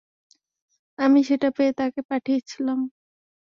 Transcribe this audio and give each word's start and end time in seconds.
আমি 0.99 1.19
সেটা 1.23 1.49
পেয়ে 1.57 1.73
তাকে 1.73 2.01
পাঠিয়েছিলাম। 2.09 2.79